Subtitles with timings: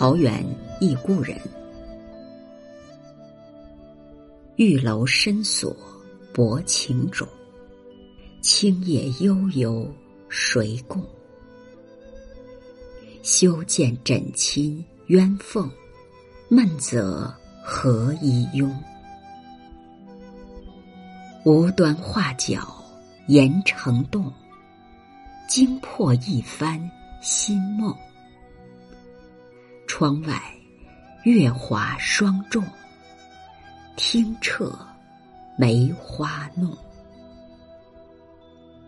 [0.00, 0.42] 桃源
[0.80, 1.38] 忆故人。
[4.56, 5.76] 玉楼深锁
[6.32, 7.28] 薄情种，
[8.40, 9.86] 青叶悠悠
[10.30, 11.04] 谁共？
[13.22, 15.70] 修建枕亲鸳凤，
[16.48, 17.30] 闷则
[17.62, 18.74] 何以拥？
[21.44, 22.66] 无端画角
[23.26, 24.32] 言成动，
[25.46, 26.90] 惊破一番
[27.20, 27.94] 新梦。
[30.00, 30.40] 窗外
[31.24, 32.64] 月华霜重。
[33.96, 34.74] 听彻
[35.58, 36.74] 梅花弄。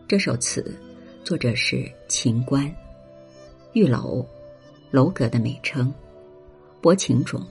[0.09, 0.75] 这首词
[1.23, 2.65] 作者是秦观。
[3.75, 4.27] 玉楼，
[4.91, 5.93] 楼阁的美称。
[6.81, 7.47] 薄情种，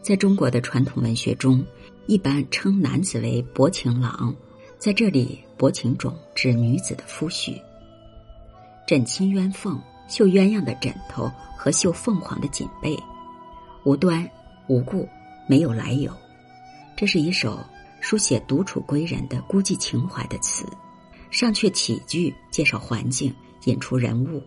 [0.00, 1.66] 在中国的传统文学中，
[2.06, 4.32] 一般称男子为薄情郎，
[4.78, 7.60] 在这里，薄情种指女子的夫婿。
[8.86, 9.76] 枕亲鸳凤，
[10.08, 12.96] 绣鸳鸯的枕头和绣凤凰的锦被，
[13.84, 14.28] 无端
[14.68, 15.08] 无故，
[15.48, 16.12] 没有来由。
[16.96, 17.58] 这是一首
[18.00, 20.64] 书写独处归人的孤寂情怀的词，
[21.30, 24.42] 上阙起句介绍环境，引出人物。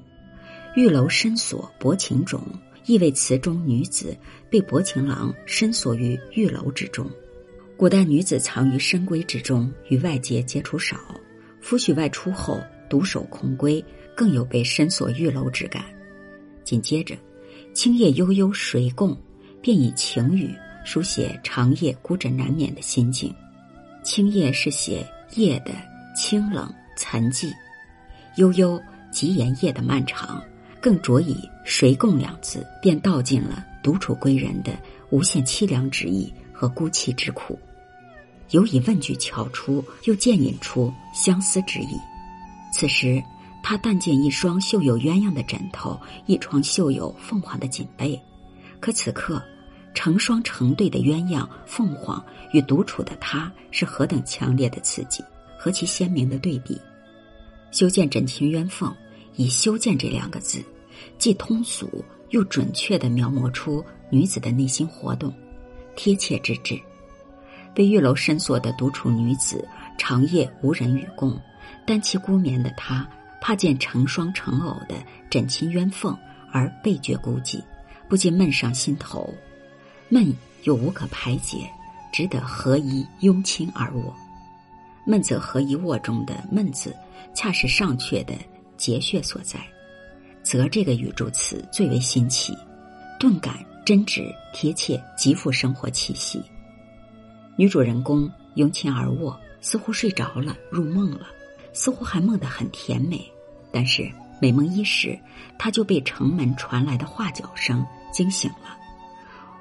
[0.76, 2.42] 玉楼深锁薄情种，
[2.86, 4.18] 意味词中女子
[4.50, 7.10] 被薄情郎深锁于玉楼之中。
[7.76, 10.98] 古代女子藏于深闺之中，与外界接触少，
[11.62, 13.84] 夫婿外出后独守空闺，
[14.20, 15.86] 更有被深锁玉楼之感。
[16.66, 17.16] 紧接着，
[17.74, 19.18] 青叶悠悠谁共，
[19.62, 20.54] 便以情语。
[20.84, 23.34] 书写长夜孤枕难眠的心境，
[24.04, 25.72] 青夜是写夜的
[26.14, 27.54] 清冷残寂，
[28.36, 28.78] 悠悠
[29.10, 30.44] 即言夜的漫长，
[30.82, 34.74] 更着以谁共两字，便道尽了独处归人的
[35.12, 37.58] 无限凄凉之意和孤寂之苦。
[38.50, 41.96] 有以问句巧出，又渐引出相思之意。
[42.74, 43.22] 此时，
[43.62, 48.20] 他但见一双绣有鸳鸯的枕头，一床绣有凤凰的锦被，
[48.80, 49.42] 可此刻。
[49.96, 52.24] 成双成对的鸳鸯凤凰
[52.54, 55.22] 与独处的他是何等强烈的刺激，
[55.58, 56.80] 何其鲜明的对比！
[57.72, 58.96] 修建枕情鸳凤，
[59.36, 60.64] 以“修建”这两个字，
[61.18, 65.34] 既通俗又准确地描摹出女子的内心活动，
[65.96, 66.80] 贴切之至。
[67.74, 69.68] 被玉楼深锁的独处女子，
[69.98, 71.38] 长夜无人与共，
[71.86, 73.10] 单栖孤眠的她，
[73.42, 74.96] 怕见成双成偶的
[75.30, 76.18] 枕亲鸳凤
[76.52, 77.62] 而倍觉孤寂，
[78.08, 79.34] 不禁闷上心头。
[80.10, 80.34] 闷
[80.64, 81.70] 又无可排解，
[82.12, 84.16] 只得合一拥亲而卧。
[85.06, 86.96] 闷则合一卧中的“闷”字，
[87.34, 88.34] 恰是上阙的
[88.78, 89.60] 结穴所在。
[90.44, 92.56] 则这个语助词最为新奇，
[93.20, 96.42] 顿感真挚贴切，极富生活气息。
[97.56, 101.28] 女主人公拥亲而卧，似乎睡着了，入梦了，
[101.80, 103.26] 似乎还梦得很甜美。
[103.72, 105.18] 但是美梦一时，
[105.58, 108.78] 他就被城门传来的画角声惊醒了。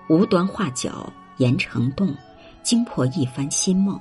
[0.08, 2.12] 无端画角言成动，
[2.64, 4.00] 惊破一番新梦。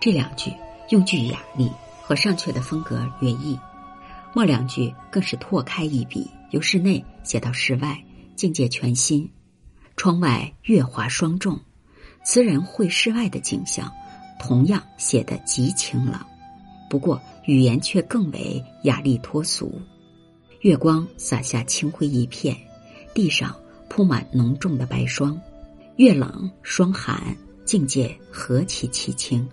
[0.00, 0.50] 这两句
[0.88, 3.58] 用句雅丽，和上阙的风格略异。
[4.32, 8.02] 末两句更是拓开一笔，由室内写到室外，
[8.34, 9.30] 境界全新。
[9.96, 11.60] 窗外月华霜重，
[12.24, 13.92] 词人绘室外的景象，
[14.40, 16.26] 同样写得极清朗，
[16.94, 19.80] 不过语言却更为雅丽脱俗。
[20.60, 22.56] 月光洒下清辉一片，
[23.12, 23.52] 地上。
[23.88, 25.40] 铺满浓重的白霜，
[25.96, 29.44] 月冷霜寒，境界何其凄清！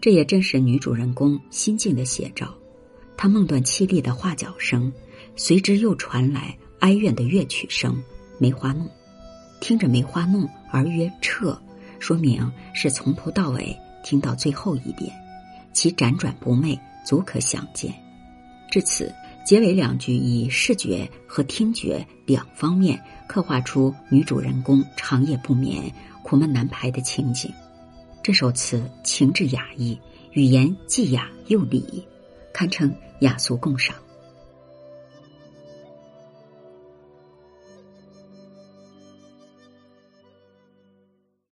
[0.00, 2.54] 这也正是女主人公心境的写照。
[3.18, 4.90] 她梦断凄厉的画角声，
[5.36, 7.94] 随之又传来哀怨的乐曲声
[8.38, 8.86] 《梅花弄》。
[9.60, 11.58] 听着《梅花弄》而曰彻，
[11.98, 15.10] 说明是从头到尾听到最后一遍，
[15.76, 17.92] 其辗转不寐，足可想见。
[18.70, 19.14] 至此。
[19.44, 25.88] 结尾两句以视觉和听觉两方面刻画出女主人公长夜不眠、
[26.24, 27.48] 苦闷难排的情景。
[28.24, 29.96] 这首词情致雅意，
[30.32, 32.04] 语言既雅又礼，
[32.52, 33.94] 堪称雅俗共赏。